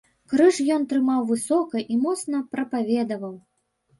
Крыж 0.31 0.55
ён 0.75 0.85
трымаў 0.93 1.19
высока 1.31 1.83
і 1.95 1.99
моцна 2.05 2.39
прапаведаваў. 2.57 3.37